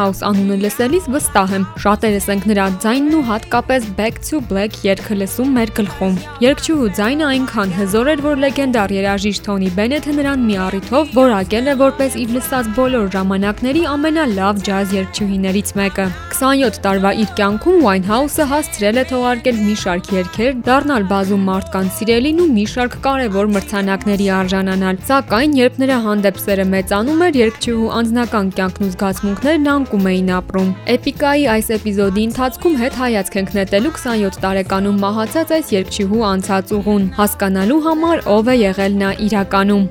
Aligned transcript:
Winehouse 0.00 0.22
անունը 0.24 0.56
լսելիս 0.62 1.06
վստահ 1.12 1.50
եմ, 1.56 1.64
շատերս 1.82 2.26
ենք 2.32 2.44
նրա 2.48 2.66
ձայնն 2.80 3.16
ու 3.18 3.24
հատկապես 3.28 3.88
Back 3.98 4.20
to 4.24 4.38
Black 4.48 4.78
երգը 4.86 5.16
լսում 5.20 5.50
մեր 5.58 5.72
գլխում։ 5.76 6.14
Երգչուհու 6.40 6.88
ձայնը 6.96 7.26
այնքան 7.30 7.74
հզոր 7.76 8.10
էր, 8.14 8.22
որ 8.24 8.40
լեգենդար 8.44 8.94
երաժիշտ 8.96 9.44
Թոնի 9.44 9.70
Բենեթը 9.76 10.14
նրան 10.16 10.46
մի 10.48 10.56
առիթով 10.64 11.12
որակել 11.20 11.68
է 11.68 11.74
որպես 11.84 12.16
իր 12.24 12.32
լսած 12.38 12.72
բոլոր 12.80 13.12
ժամանակների 13.16 13.84
ամենալավ 13.92 14.64
ջազ 14.70 14.96
երգչուհիներից 14.96 15.74
մեկը։ 15.80 16.06
27 16.40 16.80
տարվա 16.80 17.10
իր 17.20 17.32
կյանքում 17.36 17.80
Winehouse-ը 17.84 18.44
հասցրել 18.48 19.00
է 19.00 19.04
թողարկել 19.10 19.58
մի 19.60 19.74
շարք 19.82 20.06
երգեր, 20.16 20.54
դառնալ 20.64 21.04
բազում 21.10 21.44
մարդկանց 21.50 21.98
սիրելին 22.00 22.40
ու 22.40 22.48
մի 22.56 22.64
շարք 22.72 22.96
կարևոր 23.04 23.50
մրցանակների 23.58 24.28
արժանանալ։ 24.40 25.02
Սակայն, 25.10 25.58
երբ 25.60 25.80
նրա 25.84 25.98
հանդեպ 26.06 26.40
սերը 26.40 26.66
մեծանում 26.70 27.24
էր, 27.28 27.40
երգչուհու 27.44 27.92
անձնական 28.00 28.50
կյանքն 28.56 28.86
ու 28.88 28.92
զգացմունքներն 28.94 29.68
անկում 29.90 30.06
էին 30.06 30.28
ապրում։ 30.36 30.68
Էպիկայի 30.92 31.46
այս 31.50 31.70
էպիզոդի 31.76 32.26
ընթացքում 32.28 32.76
հետ 32.82 32.98
հայացք 33.00 33.38
ենք 33.40 33.50
նետելու 33.56 33.92
27 33.96 34.38
տարեկանում 34.44 35.00
մահացած 35.02 35.54
այս 35.58 35.74
երգչուհու 35.74 36.22
անցած 36.30 36.72
ուղուն, 36.78 37.10
հասկանալու 37.18 37.82
համար 37.90 38.24
ով 38.38 38.54
է 38.54 38.56
եղել 38.60 38.98
նա 39.02 39.10
իրականում։ 39.26 39.84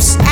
lips 0.00 0.29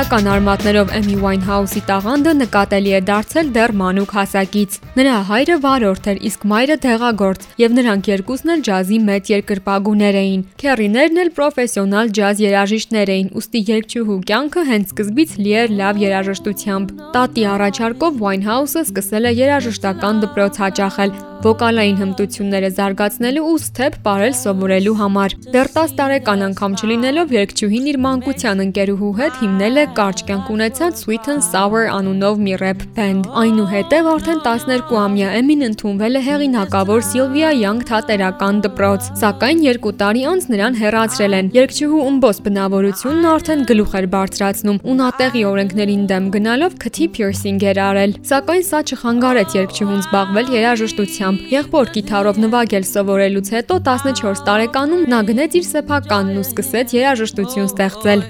Հրեական 0.00 0.28
արմատներով 0.32 0.92
Amy 0.96 1.14
Winehouse-ի 1.20 1.80
տաղանդը 1.84 2.32
նկատելի 2.38 2.92
է 2.96 3.00
դարձել 3.10 3.50
դեռ 3.52 3.72
մանուկ 3.80 4.14
հասակից։ 4.16 4.78
Նրա 4.96 5.16
հայրը 5.28 5.56
վարորդ 5.64 6.06
էր, 6.12 6.20
իսկ 6.30 6.46
մայրը 6.52 6.76
դեղագործ, 6.86 7.44
եւ 7.60 7.74
նրանք 7.76 8.08
երկուսն 8.08 8.52
էլ 8.54 8.64
ջազի 8.70 9.00
մեծ 9.10 9.30
երկրպագուներ 9.34 10.18
էին։ 10.24 10.44
Քերիներն 10.64 11.20
էլ 11.20 11.32
պրոֆեսիոնալ 11.36 12.12
ջազ 12.16 12.40
երաժիշտներ 12.48 13.12
էին, 13.20 13.28
ուստի 13.36 13.62
երգչուհու 13.76 14.20
կյանքը 14.30 14.64
հենց 14.70 14.94
սկզբից 14.94 15.34
լի 15.44 15.52
էր 15.60 15.74
լավ 15.84 16.00
երաժշտությամբ։ 16.08 16.94
Տատի 17.20 17.44
առաջարկով 17.60 18.24
Winehouse-ը 18.24 18.86
սկսել 18.88 19.28
է 19.28 19.34
երաժշտական 19.36 20.24
դպրոց 20.24 20.64
հաճախել, 20.64 21.12
վոկալային 21.46 22.00
հմտությունները 22.04 22.70
զարգացնելու 22.80 23.48
ու 23.50 23.58
սթեփ 23.64 24.00
ապարել 24.00 24.34
սովորելու 24.36 24.94
համար։ 24.98 25.34
Դեռ 25.54 25.68
10 25.76 25.92
տարեկան 25.98 26.42
անգամ 26.46 26.72
չլինելով 26.80 27.32
երգչուհին 27.36 27.88
իր 27.90 27.98
մանկության 28.04 28.62
ընկերուհու 28.64 29.10
հետ 29.20 29.34
հիմնել 29.40 29.80
է 29.80 29.84
կարճ 29.98 30.22
կյանք 30.30 30.48
ունեցած 30.54 31.00
Sweet 31.00 31.28
and 31.32 31.44
Sour 31.44 31.84
անունով 31.92 32.40
մի 32.46 32.54
rap 32.62 32.84
band։ 32.96 33.28
Այնուհետև 33.42 34.08
արդեն 34.14 34.40
12-ամյա 34.46 35.28
Էմին 35.40 35.64
ընդունվել 35.68 36.16
է 36.20 36.22
հեղինակավոր 36.30 37.04
Sylvia 37.10 37.50
Young 37.60 37.84
թատերական 37.90 38.62
դպրոց, 38.64 39.10
սակայն 39.20 39.62
2 39.68 39.94
տարի 40.00 40.24
անց 40.32 40.48
նրան 40.54 40.80
հեռացրել 40.80 41.38
են։ 41.40 41.52
Երգչուհու 41.60 42.02
ըմբոս 42.10 42.42
բնավորությունն 42.48 43.30
արդեն 43.34 43.64
գլուխ 43.70 43.96
էր 44.00 44.10
բարձրացնում 44.16 44.80
ու 44.80 44.96
նա 45.00 45.08
տեղի 45.20 45.44
օրենքներին 45.50 46.04
դեմ 46.10 46.30
գնալով 46.40 46.76
քթի 46.84 47.06
piercing 47.16 47.62
էր 47.70 47.82
արել։ 47.90 48.16
Սակայն 48.30 48.64
սա 48.70 48.80
չխանգարեց 48.90 49.56
երգչուհուն 49.60 50.04
զբաղվել 50.08 50.54
երաժշտությամբ 50.56 51.29
ուղությամբ։ 51.30 51.50
Եղբոր 51.54 51.90
գիտարով 51.94 52.38
նվագել 52.42 52.84
սովորելուց 52.90 53.48
հետո 53.54 53.74
14 53.86 54.42
տարեկանում 54.46 55.02
նա 55.10 55.18
գնեց 55.28 55.52
իր 55.60 55.66
սեփականն 55.70 56.38
ու 56.40 56.46
սկսեց 56.48 56.94
երաժշտություն 56.96 57.68
ստեղծել։ 57.70 58.20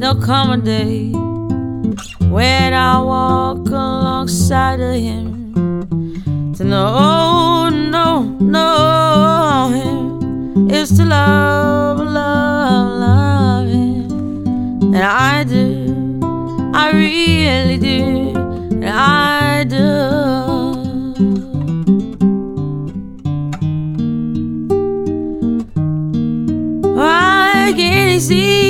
there'll 0.00 0.16
come 0.16 0.50
a 0.50 0.56
day 0.56 1.12
when 2.30 2.72
I 2.72 3.02
walk 3.02 3.68
alongside 3.68 4.80
of 4.80 4.94
him 4.94 5.52
to 6.54 6.64
know, 6.64 7.68
no, 7.68 8.22
know 8.40 9.68
him 9.76 10.70
is 10.70 10.88
to 10.96 11.04
love, 11.04 11.98
love, 11.98 12.88
love 13.04 13.68
him, 13.68 14.94
and 14.94 15.04
I 15.04 15.44
do, 15.44 15.66
I 16.72 16.92
really 16.92 17.76
do, 17.76 18.32
and 18.80 18.88
I 18.88 19.64
do. 19.64 20.49
existe. 28.20 28.69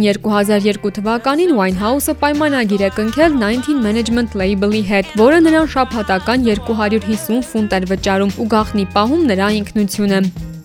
Արդեն 0.00 0.22
2002 0.24 0.90
թվականին 0.96 1.50
Winehouse-ը 1.58 2.14
պայմանագիր 2.20 2.82
է 2.86 2.90
կնքել 2.96 3.34
19 3.36 3.80
Management 3.84 4.36
Label-ի 4.40 4.80
հետ, 4.88 5.08
որը 5.20 5.40
նրան 5.44 5.66
շաբաթական 5.74 6.44
250 6.48 7.42
ֆունտ 7.50 7.74
էր 7.76 7.86
վճարում 7.90 8.32
ու 8.40 8.46
գաղտնի 8.54 8.84
պահում 8.94 9.26
նրա 9.30 9.48
ինքնությունը։ 9.60 10.20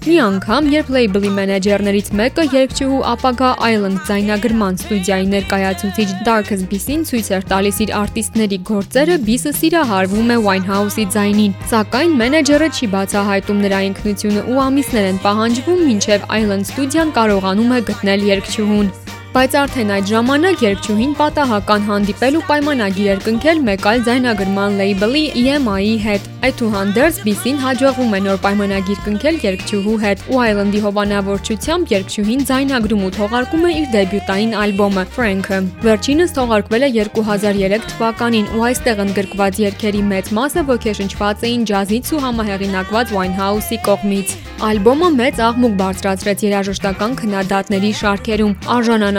Մի 0.06 0.16
անգամ, 0.22 0.68
երբ 0.70 0.90
լեյբլի 0.96 1.30
մենեջերներից 1.36 2.10
մեկը 2.20 2.44
երգչուհու 2.54 3.00
ապագա 3.12 3.48
Island 3.68 4.02
ձայնագրման 4.08 4.76
ստուդիայի 4.80 5.26
ներկայացուցիչ 5.32 6.10
Darkest 6.28 6.68
Beast-ին 6.70 7.06
ցույց 7.10 7.32
էր 7.36 7.48
տալիս 7.50 7.80
իր 7.86 7.94
արտիստների 8.00 8.60
գործերը, 8.70 9.18
Beast-ը 9.26 9.54
սիրահարվում 9.60 10.30
է 10.36 10.38
Winehouse-ի 10.46 11.08
ձայնին, 11.16 11.58
սակայն 11.74 12.14
մենեջերը 12.22 12.70
չի 12.78 12.92
բացահայտում 12.94 13.66
նրա 13.66 13.80
ինքնությունը 13.90 14.46
ու 14.46 14.62
ամիսներ 14.68 15.10
են 15.10 15.20
պահանջվում, 15.26 15.82
մինչև 15.90 16.30
Island 16.38 16.70
ստուդիան 16.70 17.18
կարողանում 17.18 17.76
է 17.76 17.82
գտնել 17.90 18.30
երգչուհուն։ 18.30 18.94
Բայց 19.36 19.56
արդեն 19.60 19.90
այդ 19.92 20.06
ժամանակ 20.08 20.62
երգչուհին 20.64 21.14
պատահական 21.20 21.82
հանդիպել 21.90 22.36
ու 22.40 22.44
պայմանագիր 22.50 23.08
էր 23.14 23.18
կնքել 23.26 23.58
մեկ 23.68 23.88
այլ 23.92 24.06
ձայնագրման 24.06 24.78
լեյբլի 24.80 25.24
EMI-ի 25.42 25.98
հետ։ 26.06 26.30
Այդուհանդերձ 26.46 27.20
Beast-ին 27.26 27.60
հաջողվում 27.66 28.16
է 28.16 28.22
նոր 28.30 28.40
պայմանագիր 28.46 29.02
կնքել 29.10 29.40
երգչուհու 29.44 29.98
հետ 30.06 30.24
ու 30.32 30.40
Island-ի 30.46 30.82
հովանավորչությամբ 30.86 31.94
երգչուհին 31.96 32.48
ձայնագրում 32.48 33.04
ու 33.04 33.12
թողարկում 33.20 33.66
է 33.66 33.72
իր 33.76 33.92
դեբյուտային 33.96 34.56
ալբոմը 34.64 35.06
Frank-ը։ 35.18 35.60
Վերջինս 35.84 36.36
թողարկվել 36.40 36.88
է 36.88 36.92
2003 37.02 37.92
թվականին 37.92 38.50
ու 38.56 38.66
այստեղ 38.72 39.04
ընդգրկված 39.10 39.62
երգերի 39.66 40.04
մեծ 40.16 40.34
մասը 40.40 40.66
ոգեշնչված 40.72 41.48
էին 41.50 41.68
ջազից 41.76 42.14
ու 42.16 42.24
համահեղինակված 42.30 43.16
Winehouse-ի 43.20 43.84
կողմից։ 43.90 44.38
Ալբոմը 44.66 45.08
մեծ 45.20 45.40
աղմուկ 45.44 45.74
բարձրացրեց 45.82 46.44
երաժշտական 46.46 47.16
քննադատների 47.20 47.90
շարքերում, 48.00 48.54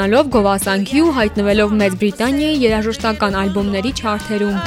արժանանալով 0.06 0.28
գովասանքի 0.34 1.00
ու 1.02 1.12
հայտնվելով 1.16 1.72
Մեծ 1.78 1.94
Բրիտանիայի 2.00 2.58
երաժշտական 2.62 3.34
ալբոմների 3.42 3.90
չարթերում։ 3.98 4.58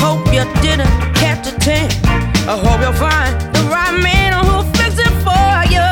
Hope 0.00 0.32
you 0.32 0.44
didn't 0.64 0.96
catch 1.20 1.52
a 1.52 1.54
tan. 1.60 1.90
I 2.48 2.56
hope 2.64 2.80
you'll 2.80 2.96
find 2.96 3.36
the 3.52 3.62
right 3.68 3.96
man 4.00 4.32
who'll 4.40 4.64
fix 4.72 4.96
it 4.96 5.14
for 5.20 5.52
you. 5.74 5.84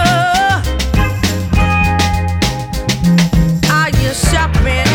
Are 3.68 3.90
you 4.00 4.10
shopping 4.16 4.91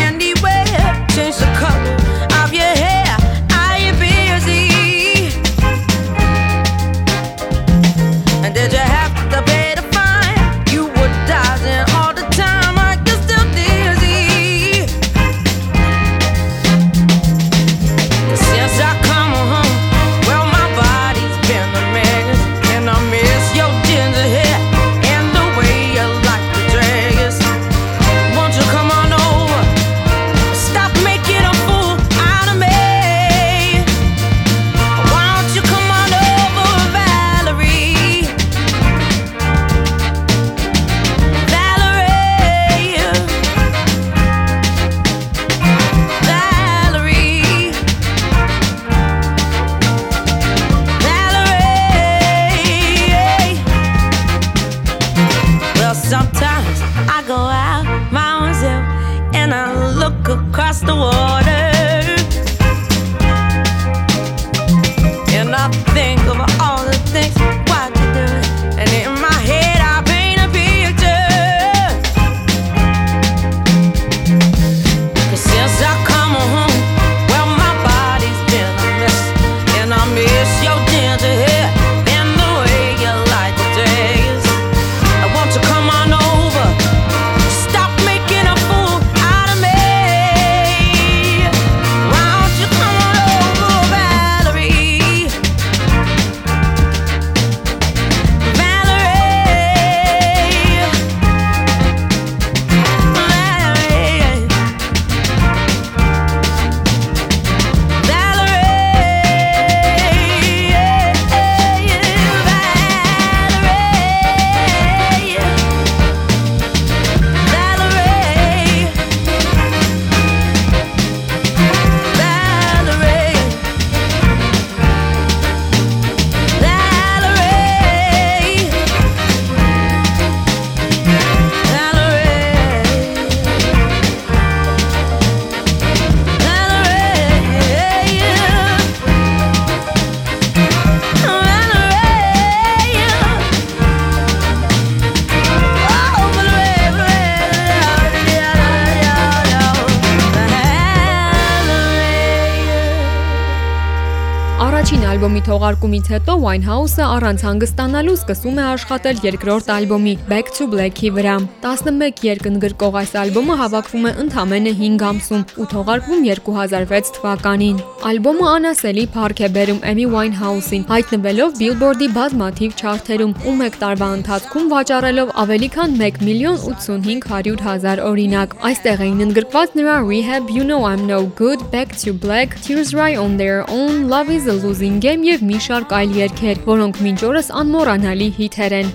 թողարկումից 155.58 156.08
հետո 156.12 156.34
Winehouse-ը 156.38 157.02
առանց 157.02 157.42
հանգստանալու 157.42 158.12
սկսում 158.14 158.58
է 158.62 158.64
աշխատել 158.72 159.22
երկրորդ 159.24 159.70
ալբոմի 159.74 160.12
Back 160.30 160.52
to 160.54 160.66
Black-ի 160.70 161.08
վրա։ 161.16 161.32
11 161.64 162.22
երկընկրկող 162.28 162.98
այս 163.00 163.14
ալբոմը 163.22 163.56
հավաքվում 163.58 164.06
է 164.06 164.12
ընդամենը 164.22 164.74
5 164.82 165.02
ամսում 165.08 165.42
ու 165.58 165.66
թողարկվում 165.72 166.22
2006 166.28 167.10
թվականին։ 167.16 167.80
Ալբոմը 168.10 168.46
անասելի 168.52 169.04
փառք 169.16 169.42
է 169.42 169.48
բերում 169.56 169.80
Amy 169.90 170.06
Winehouse-ին, 170.14 170.84
հայտնվելով 170.92 171.58
Billboard-ի 171.58 172.08
բազմաթիվ 172.14 172.78
չարթերում 172.78 173.34
ու 173.48 173.56
մեկ 173.58 173.80
տարվա 173.82 174.08
ընթացքում 174.18 174.70
վաճառելով 174.74 175.34
ավելի 175.42 175.70
քան 175.74 175.98
1 175.98 176.22
միլիոն 176.28 176.58
85 176.70 177.66
հազար 177.66 178.04
օրինակ։ 178.12 178.56
Այստեղ 178.70 179.04
էին 179.08 179.26
ընդգրկված 179.26 179.76
նրա 179.82 179.98
Rehab, 180.06 180.54
You 180.54 180.62
Know 180.70 180.80
I'm 180.86 181.02
No 181.10 181.20
Good, 181.42 181.66
Back 181.74 181.98
to 182.04 182.14
Black, 182.14 182.54
Tears 182.62 182.94
Right 182.94 183.18
on 183.18 183.36
Their 183.42 183.66
Own, 183.66 184.06
Love 184.06 184.30
is 184.30 184.46
a 184.46 184.54
Losing 184.54 185.02
Game 185.02 185.26
եւ 185.26 185.47
մի 185.48 185.58
շարք 185.64 185.92
այլ 185.96 186.10
երգեր, 186.18 186.58
որոնք 186.66 186.98
մինչ 187.04 187.18
օրս 187.28 187.46
անմոռանալի 187.62 188.28
հիթեր 188.38 188.74
են։ 188.82 188.90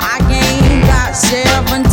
I 0.00 0.16
gained 0.30 0.84
about 0.88 1.89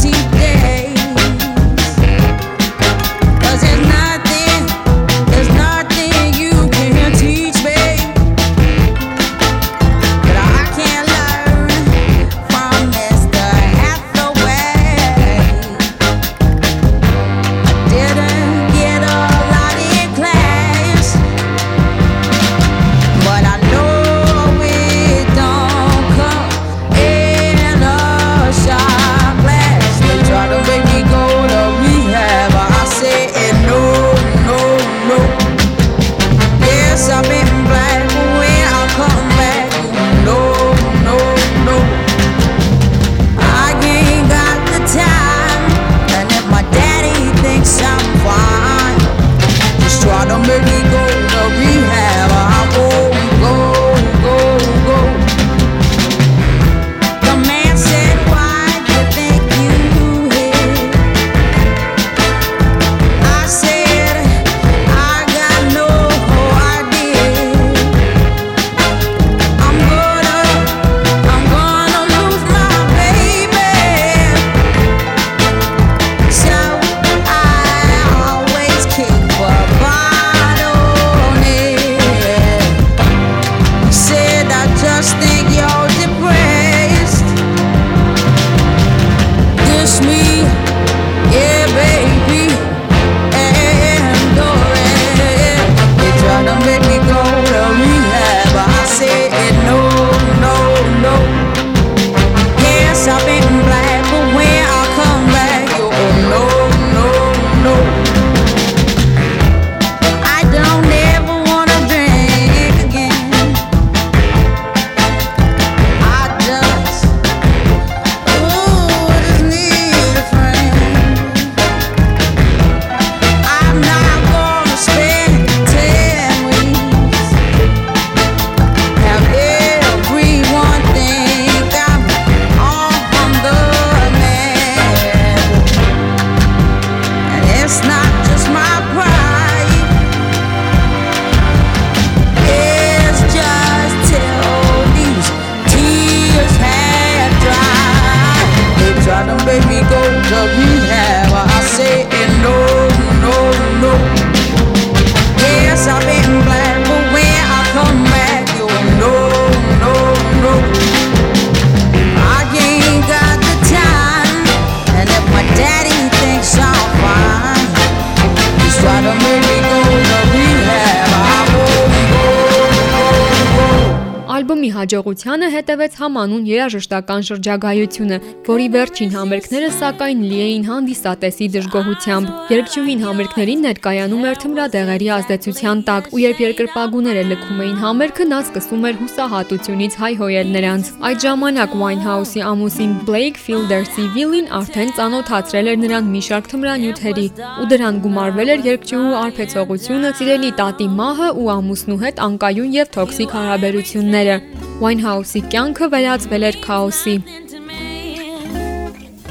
հաջողությանը 174.78 175.48
հետևեց 175.58 175.98
համանուն 176.02 176.44
երաժշտական 176.48 177.26
շրջագայությունը, 177.28 178.18
որի 178.48 178.68
վերջին 178.78 179.12
համերգները 179.18 179.70
սակայն 179.78 180.22
լի 180.28 180.40
էին 180.48 180.66
հանդիսատեսի 180.68 181.48
դժգոհությամբ։ 181.58 182.32
Երգչուհին 182.54 183.04
համերգներին 183.08 183.64
ներկայանում 183.68 184.28
էր 184.28 184.40
թմրադեղերի 184.44 185.10
ազդեցության 185.18 185.82
տակ, 185.88 186.10
ու 186.14 186.22
երբ 186.24 186.42
երկրպագուները 186.48 187.24
լքում 187.32 187.62
էին 187.68 187.80
համերգը, 187.84 188.28
նա 188.32 188.40
սկսում 188.48 188.88
էր 188.88 189.00
հուսահատությունից 189.02 189.98
հայհոյել 190.02 190.54
նրանց։ 190.58 190.92
Այդ 191.08 191.18
ժամանակ 191.28 191.76
Winehouse-ի 191.82 192.46
ամուսին 192.52 192.94
Blake 193.08 193.42
Fielder 193.42 193.82
Civil-ին 193.98 194.52
արդեն 194.62 194.94
ծանոթացրել 194.98 195.72
էր 195.74 195.82
նրան 195.88 196.12
մի 196.14 196.22
շարք 196.28 196.52
թմրանյութերի, 196.54 197.28
ու 197.64 197.68
դրան 197.74 198.00
գումարվել 198.06 198.54
էր 198.58 198.66
երգչուհու 198.72 199.18
արբեցողությունը, 199.24 200.14
սիրելի 200.22 200.54
տատի 200.62 200.88
մահը 201.02 201.30
ու 201.42 201.52
ամուսնու 201.58 202.02
հետ 202.06 202.24
անկայուն 202.28 202.74
եւ 202.82 202.96
թոքսիկ 202.98 203.38
հարաբերությունները։ 203.38 204.42
Winehouse-ի 204.83 205.41
կյանքը 205.53 205.87
վերածվել 205.95 206.45
էր 206.49 206.57
քաոսի։ 206.67 207.17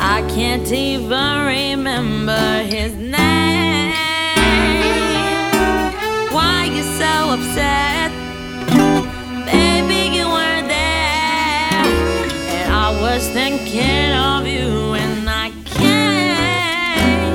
I 0.02 0.20
can't 0.36 0.70
even 0.72 1.32
remember 1.46 2.46
his 2.74 2.94
name. 2.96 3.94
Why 6.36 6.66
you 6.76 6.84
so 7.00 7.14
upset? 7.36 8.12
Baby, 9.52 10.02
you 10.18 10.26
weren't 10.36 10.68
there. 10.68 11.86
And 12.58 12.68
I 12.74 12.90
was 13.04 13.22
thinking 13.38 14.12
of 14.32 14.48
you 14.48 14.70
and 15.04 15.30
I 15.30 15.48
can't. 15.76 17.32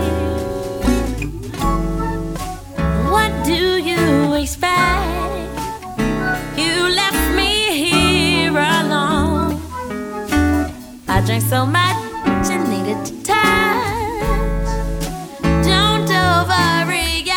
What 3.14 3.32
do 3.44 3.62
you 3.90 4.34
expect? 4.42 5.00
Drank 11.31 11.43
so 11.50 11.65
much 11.65 12.50
and 12.51 12.69
needed 12.69 13.05
to 13.05 13.13
touch. 13.23 14.67
Don't 15.63 16.09
overreact. 16.09 17.29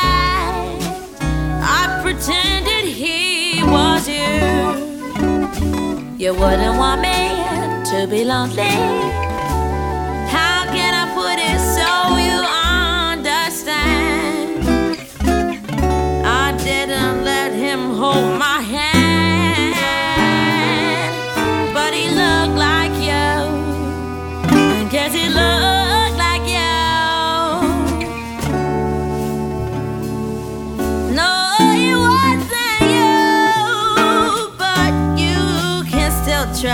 I 1.63 2.01
pretended 2.03 2.87
he 2.87 3.63
was 3.63 4.09
you. 4.09 4.35
You 6.19 6.33
wouldn't 6.35 6.77
want 6.77 7.03
me 7.03 7.19
to 7.91 8.09
be 8.09 8.25
lonely. 8.25 8.75
How 10.37 10.65
can 10.75 10.93
I 11.03 11.07
put 11.15 11.39
it 11.51 11.59
so 11.77 11.89
you 12.29 12.39
understand? 13.23 13.85
I 16.27 16.57
didn't 16.65 17.23
let 17.25 17.53
him 17.53 17.91
hold. 17.91 18.39
my 18.41 18.54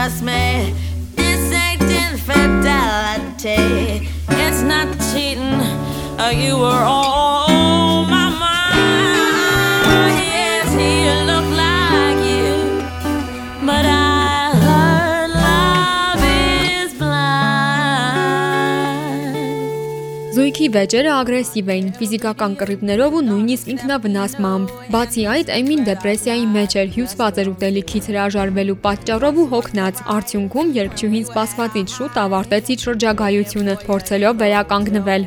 trust 0.01 0.23
me. 0.23 0.75
This 1.15 1.53
ain't 1.53 1.83
infidelity. 1.83 2.39
It's 4.31 4.63
not 4.63 4.89
cheating. 5.13 5.61
Uh, 6.19 6.33
you 6.35 6.57
were 6.57 6.85
on 6.97 7.30
Զույգի 20.61 20.77
վեճերը 20.77 21.13
ագրեսիվ 21.17 21.69
էին, 21.73 21.87
ֆիզիկական 21.97 22.55
կռիվներով 22.61 23.15
ու 23.17 23.23
նույնիսկ 23.29 23.69
ինքնավնասմամբ։ 23.73 24.75
Բացի 24.93 25.23
այդ, 25.35 25.53
Էմին 25.57 25.87
դեպրեսիայի 25.89 26.45
մեջ 26.57 26.77
էր, 26.83 26.91
հյուսված 26.97 27.41
էր 27.41 27.51
ուտելիքից 27.55 28.09
հրաժարվելու 28.11 28.77
պատճառով 28.85 29.41
ու 29.41 29.49
հոգնած։ 29.57 30.05
Արդյունքում 30.21 30.75
երկչուհին 30.77 31.25
սպասվածից 31.31 31.97
շուտ 31.97 32.21
ավարտեց 32.29 32.73
իր 32.77 32.85
շրջագայությունը, 32.85 33.79
փորձելով 33.89 34.41
վերականգնվել։ 34.45 35.25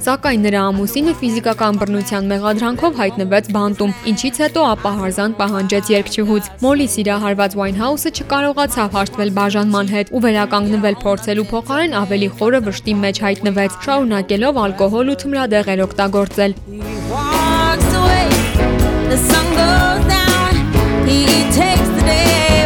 Սակայն 0.00 0.44
նրա 0.46 0.60
ամուսինը 0.70 1.12
ֆիզիկական 1.20 1.78
բռնության 1.80 2.28
մեղադրանքով 2.30 2.94
հայտնվեց 3.00 3.50
բանտում, 3.56 3.90
ինչից 4.12 4.38
հետո 4.44 4.62
ապահարզան 4.70 5.34
պահանջեց 5.40 5.90
երկչուհուց։ 5.92 6.48
Մոլի 6.64 6.86
սիրահարված 6.94 7.56
Winehouse-ը 7.60 8.12
չկարողացավ 8.16 8.96
հաշտվել 8.96 9.34
բաժանման 9.40 9.92
հետ 9.92 10.14
ու 10.16 10.22
վերականգնվել 10.24 10.96
փորձելու 11.04 11.48
փոխարեն 11.52 11.98
ավելի 12.00 12.28
խորը 12.40 12.60
վշտի 12.70 12.94
մեջ 13.04 13.22
հայտնվեց, 13.28 13.76
շարունակելով 13.84 14.62
ալկոհոլ 14.64 15.12
ու 15.12 15.20
թմրադեղեր 15.24 15.84
օգտագործել։ 15.90 16.52
the 19.10 19.16
sun 19.16 19.46
goes 19.58 20.02
down. 20.06 20.54
He 21.08 21.24
takes 21.50 21.88
the 21.96 22.02
day, 22.06 22.59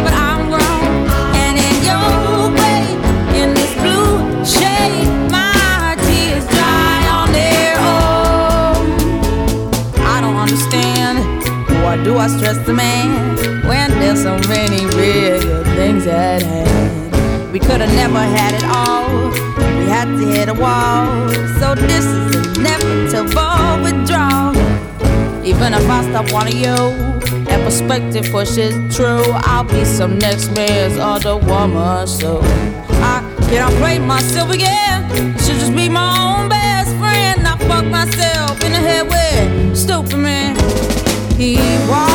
I 12.25 12.53
the 12.65 12.73
man 12.73 13.37
when 13.67 13.91
there's 13.99 14.23
so 14.23 14.35
many 14.49 14.83
real 14.97 15.63
things 15.75 16.07
at 16.07 16.41
hand? 16.41 17.53
We 17.53 17.59
could 17.59 17.79
have 17.81 17.93
never 17.93 18.17
had 18.17 18.55
it 18.55 18.63
all. 18.63 19.29
We 19.77 19.85
had 19.85 20.05
to 20.05 20.25
hit 20.25 20.49
a 20.49 20.55
wall. 20.55 21.29
So 21.59 21.75
this 21.75 22.03
is 22.03 22.57
inevitable 22.57 23.83
withdrawal. 23.83 24.55
Even 25.45 25.75
if 25.75 25.87
I 25.87 26.01
stop 26.09 26.31
wanting 26.31 26.57
you, 26.57 26.75
that 27.45 27.63
perspective 27.63 28.25
pushes 28.31 28.73
true. 28.95 29.21
I'll 29.45 29.63
be 29.63 29.85
some 29.85 30.17
next 30.17 30.49
man's 30.55 30.97
other 30.97 31.37
woman. 31.37 32.07
So 32.07 32.39
I 32.41 33.21
cannot 33.49 33.73
play 33.73 33.99
myself 33.99 34.49
again. 34.49 35.11
Should 35.37 35.59
just 35.59 35.75
be 35.75 35.89
my 35.89 36.41
own 36.41 36.49
best 36.49 36.89
friend. 36.97 37.47
I 37.47 37.55
fuck 37.67 37.85
myself 37.85 38.63
in 38.63 38.71
the 38.71 38.79
head 38.79 39.07
with 39.07 39.77
stupid 39.77 40.17
man. 40.17 40.55
He 41.37 41.57
walks 41.87 42.14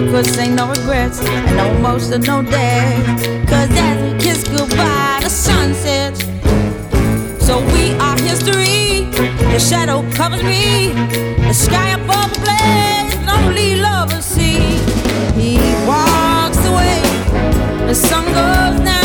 could 0.00 0.26
say 0.26 0.48
no 0.48 0.70
regrets 0.70 1.20
and 1.20 1.56
no 1.56 1.66
emotional 1.76 2.42
day. 2.42 3.00
Cause 3.46 3.70
as 3.70 4.02
we 4.02 4.18
kiss 4.18 4.42
goodbye, 4.48 5.20
the 5.22 5.28
sun 5.28 5.72
sets. 5.72 6.20
So 7.46 7.60
we 7.72 7.92
are 8.00 8.18
history. 8.18 9.04
The 9.52 9.60
shadow 9.60 10.02
covers 10.12 10.42
me. 10.42 10.92
The 11.46 11.52
sky 11.52 11.90
above 11.90 12.32
the 12.44 12.50
and 12.50 13.82
lovers 13.82 14.24
see. 14.24 14.58
He 15.40 15.58
walks 15.86 16.58
away. 16.66 17.00
The 17.86 17.94
sun 17.94 18.24
goes 18.24 18.84
down. 18.84 19.03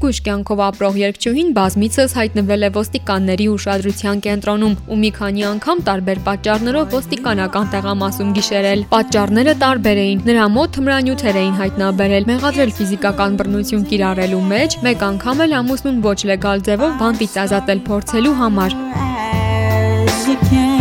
Անզգույշ 0.00 0.18
կյանքով 0.24 0.60
ապրող 0.64 0.94
երկչուհին 0.96 1.48
բազմիցս 1.56 2.12
հայտնվել 2.16 2.62
է 2.64 2.70
ոստիկանների 2.72 3.48
ուշադրության 3.52 4.22
կենտրոնում 4.24 4.76
ու 4.88 4.96
մի 5.02 5.10
քանի 5.18 5.44
անգամ 5.50 5.82
տարբեր 5.88 6.22
պատճառներով 6.28 6.96
ոստիկանական 6.96 7.68
տեղամասում 7.74 8.32
գիշերել։ 8.40 8.86
Պատճառները 8.96 9.54
տարբեր 9.60 10.02
էին։ 10.06 10.24
Նրա 10.30 10.48
մոտ 10.56 10.74
թմրանյութեր 10.80 11.40
էին 11.44 11.60
հայտնաբերել, 11.60 12.28
մեղադրել 12.32 12.74
ֆիզիկական 12.80 13.38
բռնություն 13.44 13.86
կիրառելու 13.92 14.44
մեջ, 14.56 14.80
մեկ 14.88 15.06
անգամ 15.10 15.44
էլ 15.44 15.56
ամուսնուն 15.60 16.02
ոչ 16.08 16.18
լեգալ 16.32 16.66
ձևով 16.70 16.98
բանտից 17.04 17.40
ազատել 17.44 17.86
փորձելու 17.90 18.36
համար։ 18.40 18.80
as 20.10 20.28
you 20.28 20.36
came. 20.48 20.79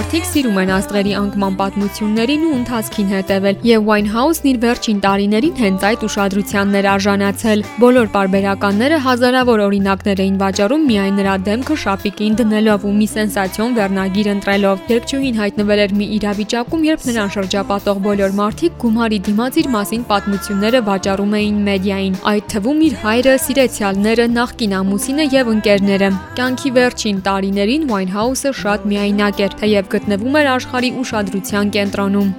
Մարդիկ 0.00 0.24
սիրում 0.24 0.58
են 0.62 0.70
աստղերի 0.72 1.10
անկման 1.18 1.56
պատմություններին 1.58 2.44
ու 2.48 2.52
ընթացքին 2.56 3.08
հետևել, 3.12 3.56
եւ 3.68 3.82
Winehouse-ն 3.90 4.46
իր 4.48 4.58
վերջին 4.62 5.00
տարիներին 5.04 5.58
հենց 5.60 5.82
այդ 5.88 6.04
ուշադրությանն 6.06 6.78
էր 6.80 6.86
արժանացել։ 6.92 7.64
Բոլոր 7.82 8.08
պարբերականները 8.14 9.00
հազարավոր 9.04 9.62
օրինակներ 9.66 10.22
էին 10.24 10.38
վաճառում 10.40 10.86
միայն 10.88 11.20
նրա 11.20 11.34
դեմքը 11.50 11.76
շապիկին 11.84 12.38
դնելով 12.40 12.86
ու 12.88 12.94
մի 12.96 13.08
սենսացիոն 13.12 13.76
վերնագիր 13.76 14.30
ընտրելով։ 14.40 14.80
Երգչուհին 14.88 15.40
հայտնվել 15.44 15.84
էր 15.84 15.94
մի 16.00 16.06
իրավիճակում, 16.16 16.88
երբ 16.88 17.04
նրան 17.10 17.30
շրջապատող 17.36 18.02
բոլոր 18.08 18.34
մարդիկ 18.40 18.80
գումարի 18.80 19.20
դիմաց 19.28 19.60
իր 19.60 19.70
մասին 19.76 20.02
պատմությունները 20.08 20.80
վաճառում 20.88 21.36
էին 21.44 21.60
մեդիային, 21.68 22.18
այդ 22.32 22.48
թվում 22.56 22.82
իր 22.88 22.98
հայրը, 23.04 23.36
սիրեցյալները, 23.44 24.28
նախկին 24.40 24.74
ամուսինը 24.80 25.28
եւ 25.36 25.52
ընկերները։ 25.60 26.10
Կյանքի 26.40 26.70
վերջին 26.80 27.22
տարիներին 27.28 27.88
Winehouse-ը 27.90 28.56
շատ 28.64 28.90
միայնակ 28.94 29.44
էր, 29.44 29.56
թեև 29.60 29.89
գտնվում 29.94 30.38
էր 30.40 30.48
աշխարհի 30.56 30.90
ուշադրության 31.02 31.74
կենտրոնում։. 31.76 32.30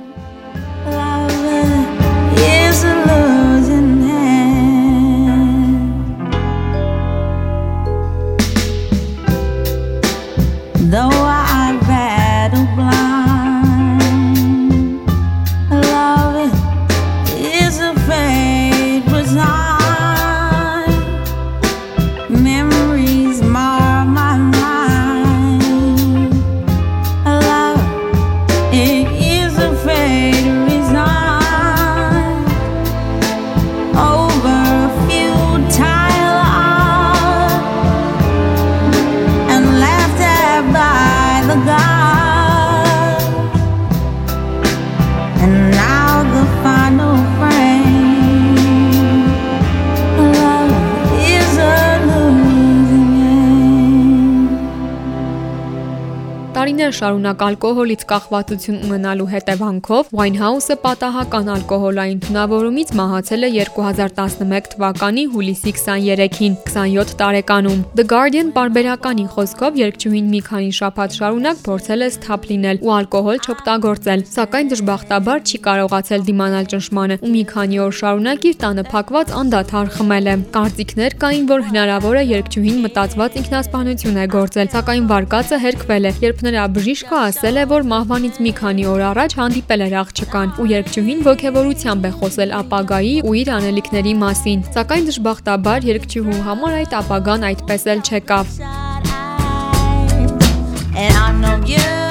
Though 10.92 11.24
I 11.24 11.40
Շարունակ 57.12 57.41
ալկոհոլից 57.43 58.04
կախվածություն 58.08 58.76
ունենալու 58.88 59.26
հետևանքով 59.32 60.12
Winehouse-ը 60.15 60.76
պատահական 60.84 61.50
ալկոհոլային 61.52 62.19
թունավորումից 62.24 62.93
մահացել 62.95 63.43
է 63.43 63.50
2011 63.56 64.69
թվականի 64.71 65.26
հուլիսի 65.34 65.74
23-ին, 65.76 66.56
27 66.71 67.12
տարեկանում։ 67.19 67.82
The 68.00 68.06
Guardian 68.13 68.54
պարբերականի 68.56 69.26
խոսքով 69.34 69.80
երգչուհին 69.82 70.30
մի 70.32 70.41
քանի 70.47 70.71
շաբաթ 70.80 71.17
շարունակ 71.19 71.60
փորձել 71.67 72.06
է 72.08 72.10
սթափ 72.15 72.47
լինել 72.52 72.80
ու 72.80 72.93
ալկոհոլ 73.02 73.43
չօգտագործել, 73.43 74.24
սակայն 74.32 74.71
դժբախտաբար 74.71 75.43
չի 75.52 75.62
կարողացել 75.67 76.26
դիմանալ 76.32 76.71
ճնշմանը 76.71 77.19
ու 77.19 77.34
մի 77.36 77.43
քանի 77.52 77.84
օր 77.91 77.93
շարունակ 78.00 78.47
իր 78.52 78.56
տանը 78.63 78.88
փակված 78.95 79.36
անդադար 79.41 79.93
խմել 80.00 80.32
է։ 80.32 80.36
Կարծիքներ 80.56 81.17
կային, 81.26 81.45
որ 81.52 81.67
հնարավոր 81.71 82.21
է 82.21 82.24
երգչուհին 82.32 82.82
մտածված 82.88 83.39
ինքնասպանություն 83.41 84.21
է 84.21 84.26
գործել, 84.38 84.71
սակայն 84.78 85.12
վարկածը 85.12 85.62
հերկվել 85.65 86.08
է, 86.08 86.15
երբ 86.21 86.45
նրա 86.47 86.65
բժիշկը 87.02 87.18
ասել 87.18 87.58
է, 87.58 87.62
որ 87.66 87.86
մահվանից 87.90 88.36
մի 88.46 88.52
քանի 88.58 88.84
օր 88.92 89.02
առաջ 89.10 89.34
հանդիպել 89.40 89.84
էր 89.86 89.94
աղջկան 90.02 90.52
ու 90.62 90.66
երգչուհին 90.72 91.24
ոգևորությամբ 91.26 92.06
է 92.06 92.12
խոսել 92.20 92.54
ապագայի 92.60 93.16
ու 93.26 93.34
իր 93.42 93.50
անելիքների 93.58 94.14
մասին։ 94.22 94.62
Սակայն 94.78 95.10
դժբախտաբար 95.10 95.90
երգչուհու 95.90 96.46
համար 96.52 96.78
այդ 96.84 96.96
ապագան 97.02 97.48
այդպես 97.50 97.90
էլ 97.96 98.06
չեկավ։ 98.06 98.56
And 101.02 101.16
I 101.18 101.32
know 101.42 101.58
you 101.66 102.11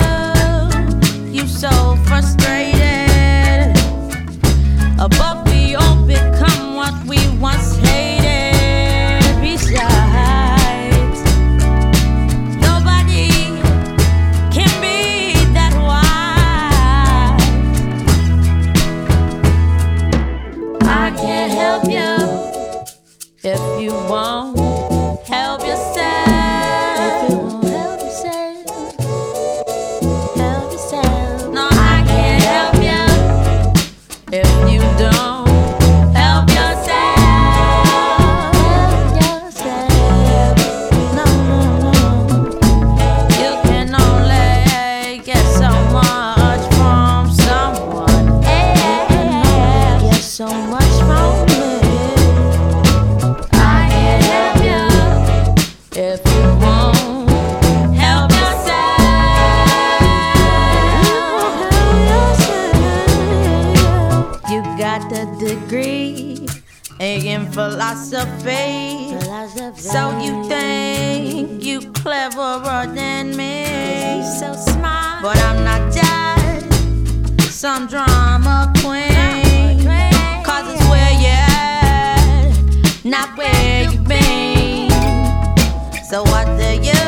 So 86.10 86.24
what 86.24 86.44
do 86.58 86.74
you 86.82 86.99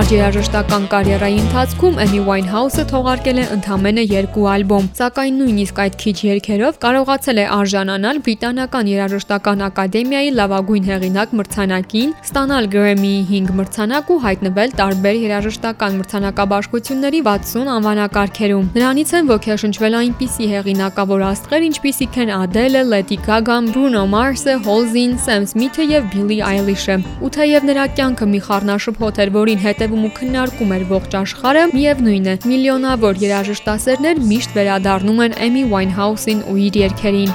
Արժերաժշտական 0.00 0.84
կարիերայի 0.88 1.34
ընթացքում 1.42 1.98
Amy 2.00 2.20
Winehouse-ը 2.24 2.84
թողարկել 2.88 3.38
է 3.40 3.42
ընդամենը 3.52 4.04
երկու 4.08 4.44
ալբոմ, 4.48 4.86
սակայն 4.96 5.34
նույնիսկ 5.40 5.80
այդ 5.84 5.96
քիչ 6.00 6.14
երգերով 6.24 6.78
կարողացել 6.80 7.40
է 7.42 7.44
արժանանալ 7.56 8.20
Բրիտանական 8.24 8.88
երաժշտական 8.90 9.64
ակադեմիայի 9.66 10.30
լավագույն 10.38 10.88
հեղինակ 10.88 11.34
մրցանակին, 11.40 12.14
ստանալ 12.24 12.68
Grammy-ի 12.72 13.20
5 13.28 13.52
մրցանակ 13.60 14.08
ու 14.14 14.18
հայտնվել 14.24 14.72
տարբեր 14.80 15.20
երաժշտական 15.20 16.00
մրցանակաբաշխությունների 16.00 17.20
60 17.28 17.70
անվանակարգերում։ 17.76 18.72
Նրանից 18.80 19.14
են 19.20 19.30
ոգեշնչվել 19.34 19.98
այնպիսի 20.00 20.50
հեղինակավոր 20.54 21.26
աստղեր, 21.28 21.68
ինչպիսիք 21.68 22.18
են 22.24 22.34
Adele, 22.40 22.86
Lady 22.88 23.20
Gaga, 23.20 23.60
Bruno 23.68 24.08
Mars-ը, 24.08 24.56
Halsey-ն, 24.64 25.20
Sam 25.20 25.44
Smith-ը 25.44 25.84
եւ 25.92 26.10
Billie 26.16 26.40
Eilish-ը։ 26.40 26.98
Ու 27.20 27.32
թեև 27.36 27.68
նրա 27.68 27.86
կյանքը 28.00 28.32
մի 28.32 28.40
խառնաշփոթ 28.48 29.24
էր, 29.26 29.36
որին 29.36 29.64
հետեւ 29.66 29.89
հետևում 29.90 30.06
ու 30.06 30.10
քննարկում 30.16 30.72
էր 30.76 30.82
ողջ 30.90 31.14
աշխարհը, 31.20 31.62
միևնույնն 31.74 32.30
է, 32.30 32.34
միլիոնավոր 32.50 33.18
երաժշտասերներ 33.24 34.22
միշտ 34.30 34.54
վերադառնում 34.58 35.24
են 35.26 35.34
Amy 35.46 35.64
Winehouse-ին 35.72 36.46
ու 36.46 36.60
իր 36.68 36.78
երգերին։ 36.86 37.34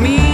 Մի 0.00 0.25